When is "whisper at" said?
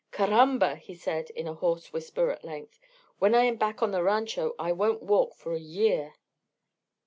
1.93-2.43